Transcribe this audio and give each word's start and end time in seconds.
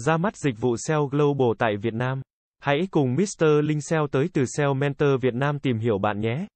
Ra 0.00 0.16
mắt 0.16 0.36
dịch 0.36 0.60
vụ 0.60 0.76
SEO 0.76 1.06
Global 1.06 1.48
tại 1.58 1.76
Việt 1.76 1.94
Nam. 1.94 2.22
Hãy 2.60 2.88
cùng 2.90 3.14
Mr. 3.14 3.44
Linh 3.62 3.80
SEO 3.80 4.06
tới 4.12 4.28
từ 4.32 4.44
SEO 4.56 4.74
Mentor 4.74 5.08
Việt 5.22 5.34
Nam 5.34 5.58
tìm 5.58 5.78
hiểu 5.78 5.98
bạn 5.98 6.20
nhé. 6.20 6.46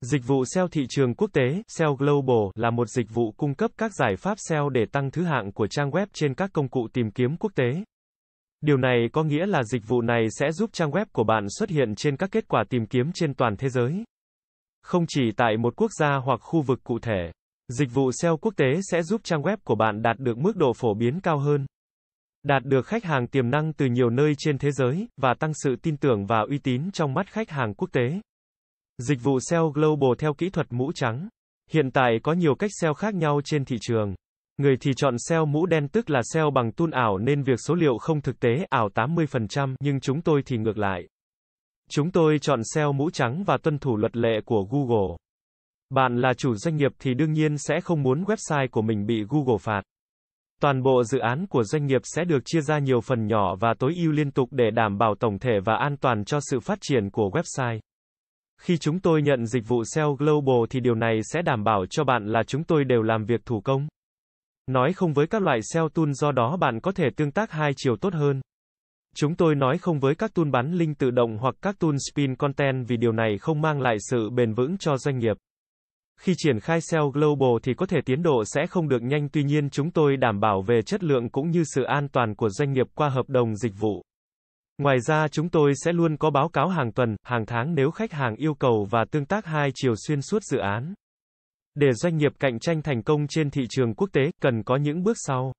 Dịch 0.00 0.22
vụ 0.26 0.44
SEO 0.44 0.68
thị 0.68 0.86
trường 0.88 1.14
quốc 1.14 1.30
tế, 1.32 1.62
SEO 1.68 1.94
Global 1.94 2.50
là 2.54 2.70
một 2.70 2.88
dịch 2.88 3.06
vụ 3.14 3.32
cung 3.36 3.54
cấp 3.54 3.70
các 3.78 3.94
giải 3.94 4.16
pháp 4.16 4.34
SEO 4.38 4.68
để 4.68 4.84
tăng 4.92 5.10
thứ 5.10 5.24
hạng 5.24 5.52
của 5.52 5.66
trang 5.66 5.90
web 5.90 6.06
trên 6.12 6.34
các 6.34 6.50
công 6.52 6.68
cụ 6.68 6.88
tìm 6.92 7.10
kiếm 7.10 7.36
quốc 7.36 7.52
tế. 7.54 7.84
Điều 8.60 8.76
này 8.76 9.08
có 9.12 9.22
nghĩa 9.22 9.46
là 9.46 9.62
dịch 9.62 9.82
vụ 9.88 10.02
này 10.02 10.26
sẽ 10.30 10.52
giúp 10.52 10.70
trang 10.72 10.90
web 10.90 11.06
của 11.12 11.24
bạn 11.24 11.46
xuất 11.58 11.70
hiện 11.70 11.94
trên 11.94 12.16
các 12.16 12.30
kết 12.32 12.48
quả 12.48 12.64
tìm 12.70 12.86
kiếm 12.86 13.10
trên 13.14 13.34
toàn 13.34 13.56
thế 13.56 13.68
giới. 13.68 14.04
Không 14.82 15.04
chỉ 15.08 15.22
tại 15.36 15.56
một 15.56 15.76
quốc 15.76 15.90
gia 15.98 16.16
hoặc 16.16 16.40
khu 16.42 16.62
vực 16.62 16.80
cụ 16.84 16.98
thể, 16.98 17.32
dịch 17.68 17.88
vụ 17.94 18.10
SEO 18.12 18.36
quốc 18.36 18.54
tế 18.56 18.80
sẽ 18.90 19.02
giúp 19.02 19.20
trang 19.24 19.42
web 19.42 19.56
của 19.64 19.74
bạn 19.74 20.02
đạt 20.02 20.18
được 20.18 20.38
mức 20.38 20.56
độ 20.56 20.72
phổ 20.72 20.94
biến 20.94 21.20
cao 21.20 21.38
hơn, 21.38 21.66
đạt 22.42 22.64
được 22.64 22.86
khách 22.86 23.04
hàng 23.04 23.26
tiềm 23.26 23.50
năng 23.50 23.72
từ 23.72 23.86
nhiều 23.86 24.10
nơi 24.10 24.34
trên 24.38 24.58
thế 24.58 24.70
giới 24.70 25.08
và 25.16 25.34
tăng 25.34 25.52
sự 25.54 25.76
tin 25.82 25.96
tưởng 25.96 26.26
và 26.26 26.40
uy 26.48 26.58
tín 26.58 26.90
trong 26.90 27.14
mắt 27.14 27.26
khách 27.26 27.50
hàng 27.50 27.74
quốc 27.74 27.88
tế. 27.92 28.20
Dịch 28.98 29.18
vụ 29.22 29.38
SEO 29.40 29.70
Global 29.70 30.10
theo 30.18 30.34
kỹ 30.34 30.50
thuật 30.50 30.66
mũ 30.70 30.92
trắng. 30.94 31.28
Hiện 31.70 31.90
tại 31.90 32.18
có 32.22 32.32
nhiều 32.32 32.54
cách 32.54 32.70
SEO 32.80 32.94
khác 32.94 33.14
nhau 33.14 33.40
trên 33.44 33.64
thị 33.64 33.76
trường. 33.80 34.14
Người 34.58 34.76
thì 34.80 34.92
chọn 34.96 35.14
SEO 35.18 35.46
mũ 35.46 35.66
đen 35.66 35.88
tức 35.88 36.10
là 36.10 36.20
SEO 36.32 36.50
bằng 36.50 36.72
tool 36.72 36.88
ảo 36.92 37.18
nên 37.18 37.42
việc 37.42 37.60
số 37.66 37.74
liệu 37.74 37.98
không 37.98 38.20
thực 38.20 38.40
tế, 38.40 38.66
ảo 38.70 38.88
80%, 38.94 39.74
nhưng 39.80 40.00
chúng 40.00 40.22
tôi 40.22 40.42
thì 40.46 40.56
ngược 40.56 40.78
lại. 40.78 41.02
Chúng 41.90 42.10
tôi 42.10 42.38
chọn 42.38 42.60
SEO 42.74 42.92
mũ 42.92 43.10
trắng 43.10 43.44
và 43.46 43.56
tuân 43.56 43.78
thủ 43.78 43.96
luật 43.96 44.16
lệ 44.16 44.40
của 44.44 44.66
Google. 44.70 45.16
Bạn 45.90 46.20
là 46.20 46.34
chủ 46.34 46.54
doanh 46.54 46.76
nghiệp 46.76 46.92
thì 46.98 47.14
đương 47.14 47.32
nhiên 47.32 47.58
sẽ 47.58 47.80
không 47.80 48.02
muốn 48.02 48.24
website 48.24 48.68
của 48.70 48.82
mình 48.82 49.06
bị 49.06 49.24
Google 49.28 49.58
phạt. 49.60 49.82
Toàn 50.60 50.82
bộ 50.82 51.04
dự 51.04 51.18
án 51.18 51.46
của 51.46 51.64
doanh 51.64 51.86
nghiệp 51.86 52.00
sẽ 52.04 52.24
được 52.24 52.42
chia 52.44 52.60
ra 52.60 52.78
nhiều 52.78 53.00
phần 53.00 53.26
nhỏ 53.26 53.54
và 53.60 53.74
tối 53.78 53.94
ưu 53.96 54.12
liên 54.12 54.30
tục 54.30 54.48
để 54.52 54.70
đảm 54.70 54.98
bảo 54.98 55.14
tổng 55.14 55.38
thể 55.38 55.60
và 55.64 55.76
an 55.76 55.96
toàn 55.96 56.24
cho 56.24 56.38
sự 56.40 56.60
phát 56.60 56.78
triển 56.80 57.10
của 57.10 57.30
website. 57.30 57.78
Khi 58.60 58.78
chúng 58.78 59.00
tôi 59.00 59.22
nhận 59.22 59.46
dịch 59.46 59.68
vụ 59.68 59.82
SEO 59.84 60.14
Global 60.14 60.56
thì 60.70 60.80
điều 60.80 60.94
này 60.94 61.20
sẽ 61.22 61.42
đảm 61.42 61.64
bảo 61.64 61.84
cho 61.90 62.04
bạn 62.04 62.26
là 62.26 62.42
chúng 62.46 62.64
tôi 62.64 62.84
đều 62.84 63.02
làm 63.02 63.24
việc 63.24 63.44
thủ 63.44 63.60
công. 63.60 63.88
Nói 64.66 64.92
không 64.92 65.12
với 65.12 65.26
các 65.26 65.42
loại 65.42 65.58
SEO 65.62 65.88
tool 65.88 66.10
do 66.12 66.32
đó 66.32 66.56
bạn 66.56 66.80
có 66.80 66.92
thể 66.92 67.04
tương 67.16 67.32
tác 67.32 67.50
hai 67.50 67.72
chiều 67.76 67.96
tốt 67.96 68.14
hơn. 68.14 68.40
Chúng 69.16 69.34
tôi 69.34 69.54
nói 69.54 69.78
không 69.78 70.00
với 70.00 70.14
các 70.14 70.34
tool 70.34 70.48
bắn 70.48 70.72
link 70.72 70.98
tự 70.98 71.10
động 71.10 71.38
hoặc 71.38 71.54
các 71.62 71.78
tool 71.78 71.94
spin 72.10 72.36
content 72.36 72.88
vì 72.88 72.96
điều 72.96 73.12
này 73.12 73.38
không 73.38 73.60
mang 73.60 73.80
lại 73.80 73.96
sự 74.10 74.30
bền 74.30 74.54
vững 74.54 74.78
cho 74.78 74.96
doanh 74.96 75.18
nghiệp. 75.18 75.36
Khi 76.20 76.34
triển 76.36 76.60
khai 76.60 76.80
SEO 76.80 77.10
Global 77.10 77.50
thì 77.62 77.74
có 77.74 77.86
thể 77.86 77.98
tiến 78.04 78.22
độ 78.22 78.44
sẽ 78.46 78.66
không 78.66 78.88
được 78.88 79.02
nhanh 79.02 79.28
tuy 79.28 79.42
nhiên 79.42 79.70
chúng 79.70 79.90
tôi 79.90 80.16
đảm 80.16 80.40
bảo 80.40 80.62
về 80.62 80.82
chất 80.82 81.02
lượng 81.02 81.30
cũng 81.30 81.50
như 81.50 81.62
sự 81.74 81.82
an 81.82 82.08
toàn 82.08 82.34
của 82.34 82.48
doanh 82.48 82.72
nghiệp 82.72 82.86
qua 82.94 83.08
hợp 83.08 83.28
đồng 83.28 83.56
dịch 83.56 83.72
vụ. 83.80 84.02
Ngoài 84.78 85.00
ra 85.00 85.28
chúng 85.28 85.48
tôi 85.48 85.72
sẽ 85.84 85.92
luôn 85.92 86.16
có 86.16 86.30
báo 86.30 86.48
cáo 86.48 86.68
hàng 86.68 86.92
tuần, 86.92 87.16
hàng 87.22 87.46
tháng 87.46 87.74
nếu 87.74 87.90
khách 87.90 88.12
hàng 88.12 88.36
yêu 88.36 88.54
cầu 88.54 88.86
và 88.90 89.04
tương 89.10 89.26
tác 89.26 89.46
hai 89.46 89.70
chiều 89.74 89.94
xuyên 90.06 90.22
suốt 90.22 90.42
dự 90.42 90.58
án. 90.58 90.94
Để 91.74 91.92
doanh 91.92 92.16
nghiệp 92.16 92.32
cạnh 92.38 92.58
tranh 92.58 92.82
thành 92.82 93.02
công 93.02 93.26
trên 93.28 93.50
thị 93.50 93.62
trường 93.70 93.94
quốc 93.94 94.08
tế, 94.12 94.22
cần 94.42 94.62
có 94.62 94.76
những 94.76 95.02
bước 95.02 95.16
sau. 95.20 95.52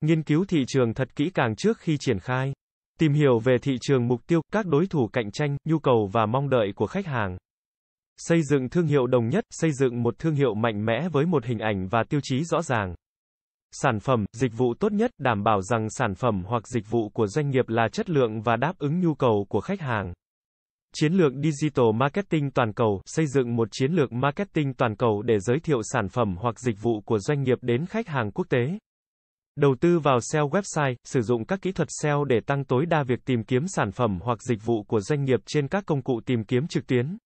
Nghiên 0.00 0.22
cứu 0.22 0.44
thị 0.48 0.64
trường 0.68 0.94
thật 0.94 1.16
kỹ 1.16 1.30
càng 1.34 1.56
trước 1.56 1.78
khi 1.78 1.96
triển 2.00 2.18
khai. 2.18 2.52
Tìm 2.98 3.12
hiểu 3.12 3.38
về 3.38 3.56
thị 3.62 3.76
trường 3.80 4.08
mục 4.08 4.20
tiêu, 4.26 4.40
các 4.52 4.66
đối 4.66 4.86
thủ 4.86 5.08
cạnh 5.12 5.30
tranh, 5.30 5.56
nhu 5.64 5.78
cầu 5.78 6.10
và 6.12 6.26
mong 6.26 6.48
đợi 6.48 6.72
của 6.76 6.86
khách 6.86 7.06
hàng. 7.06 7.36
Xây 8.18 8.42
dựng 8.42 8.68
thương 8.68 8.86
hiệu 8.86 9.06
đồng 9.06 9.28
nhất, 9.28 9.44
xây 9.50 9.72
dựng 9.72 10.02
một 10.02 10.18
thương 10.18 10.34
hiệu 10.34 10.54
mạnh 10.54 10.84
mẽ 10.84 11.08
với 11.12 11.26
một 11.26 11.44
hình 11.44 11.58
ảnh 11.58 11.88
và 11.88 12.04
tiêu 12.08 12.20
chí 12.22 12.44
rõ 12.44 12.62
ràng. 12.62 12.94
Sản 13.72 14.00
phẩm, 14.00 14.24
dịch 14.32 14.52
vụ 14.56 14.74
tốt 14.80 14.92
nhất 14.92 15.10
đảm 15.18 15.44
bảo 15.44 15.62
rằng 15.62 15.90
sản 15.90 16.14
phẩm 16.14 16.42
hoặc 16.46 16.68
dịch 16.68 16.90
vụ 16.90 17.08
của 17.08 17.26
doanh 17.26 17.50
nghiệp 17.50 17.68
là 17.68 17.88
chất 17.88 18.10
lượng 18.10 18.40
và 18.40 18.56
đáp 18.56 18.72
ứng 18.78 19.00
nhu 19.00 19.14
cầu 19.14 19.46
của 19.48 19.60
khách 19.60 19.80
hàng. 19.80 20.12
Chiến 20.94 21.12
lược 21.12 21.32
Digital 21.32 21.86
Marketing 21.94 22.50
toàn 22.50 22.72
cầu, 22.72 23.00
xây 23.06 23.26
dựng 23.26 23.56
một 23.56 23.68
chiến 23.70 23.92
lược 23.92 24.12
marketing 24.12 24.74
toàn 24.74 24.96
cầu 24.96 25.22
để 25.22 25.38
giới 25.40 25.60
thiệu 25.60 25.80
sản 25.82 26.08
phẩm 26.08 26.36
hoặc 26.38 26.60
dịch 26.60 26.76
vụ 26.82 27.00
của 27.00 27.18
doanh 27.18 27.42
nghiệp 27.42 27.58
đến 27.62 27.86
khách 27.86 28.08
hàng 28.08 28.30
quốc 28.30 28.46
tế. 28.50 28.78
Đầu 29.56 29.74
tư 29.80 29.98
vào 29.98 30.18
SEO 30.20 30.48
website, 30.48 30.94
sử 31.04 31.20
dụng 31.20 31.44
các 31.44 31.62
kỹ 31.62 31.72
thuật 31.72 31.88
SEO 32.02 32.24
để 32.24 32.40
tăng 32.46 32.64
tối 32.64 32.86
đa 32.86 33.02
việc 33.02 33.24
tìm 33.24 33.44
kiếm 33.44 33.64
sản 33.68 33.92
phẩm 33.92 34.18
hoặc 34.22 34.42
dịch 34.42 34.64
vụ 34.64 34.82
của 34.82 35.00
doanh 35.00 35.24
nghiệp 35.24 35.40
trên 35.46 35.68
các 35.68 35.86
công 35.86 36.02
cụ 36.02 36.20
tìm 36.26 36.44
kiếm 36.44 36.68
trực 36.68 36.86
tuyến. 36.86 37.16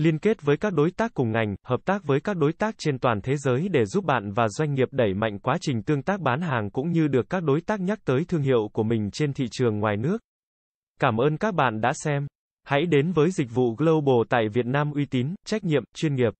Liên 0.00 0.18
kết 0.18 0.42
với 0.42 0.56
các 0.56 0.72
đối 0.72 0.90
tác 0.90 1.14
cùng 1.14 1.32
ngành, 1.32 1.56
hợp 1.66 1.80
tác 1.84 2.04
với 2.04 2.20
các 2.20 2.36
đối 2.36 2.52
tác 2.52 2.74
trên 2.78 2.98
toàn 2.98 3.20
thế 3.22 3.36
giới 3.36 3.68
để 3.68 3.84
giúp 3.84 4.04
bạn 4.04 4.32
và 4.32 4.48
doanh 4.48 4.74
nghiệp 4.74 4.88
đẩy 4.90 5.14
mạnh 5.14 5.38
quá 5.38 5.56
trình 5.60 5.82
tương 5.82 6.02
tác 6.02 6.20
bán 6.20 6.40
hàng 6.40 6.70
cũng 6.70 6.90
như 6.90 7.08
được 7.08 7.30
các 7.30 7.42
đối 7.42 7.60
tác 7.60 7.80
nhắc 7.80 7.98
tới 8.04 8.24
thương 8.28 8.42
hiệu 8.42 8.68
của 8.72 8.82
mình 8.82 9.10
trên 9.10 9.32
thị 9.32 9.44
trường 9.50 9.78
ngoài 9.78 9.96
nước. 9.96 10.18
Cảm 11.00 11.16
ơn 11.16 11.36
các 11.36 11.54
bạn 11.54 11.80
đã 11.80 11.92
xem. 12.04 12.26
Hãy 12.64 12.86
đến 12.86 13.12
với 13.12 13.30
dịch 13.30 13.48
vụ 13.54 13.74
Global 13.74 14.26
tại 14.28 14.48
Việt 14.52 14.66
Nam 14.66 14.92
uy 14.92 15.06
tín, 15.06 15.34
trách 15.46 15.64
nhiệm, 15.64 15.84
chuyên 15.94 16.14
nghiệp. 16.14 16.32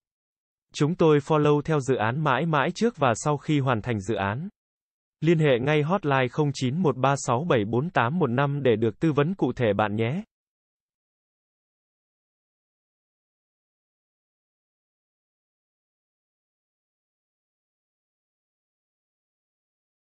Chúng 0.75 0.94
tôi 0.94 1.19
follow 1.19 1.60
theo 1.60 1.81
dự 1.81 1.97
án 1.97 2.25
mãi 2.25 2.47
mãi 2.47 2.70
trước 2.75 2.97
và 2.97 3.12
sau 3.15 3.37
khi 3.37 3.60
hoàn 3.60 3.82
thành 3.82 4.00
dự 4.00 4.15
án. 4.15 4.49
Liên 5.20 5.38
hệ 5.38 5.59
ngay 5.60 5.82
hotline 5.82 6.26
0913674815 6.26 8.62
để 8.62 8.76
được 8.76 9.00
tư 9.00 9.12
vấn 9.12 9.34
cụ 9.34 9.53
thể 9.53 9.72
bạn 9.72 9.97
nhé. 9.97 10.22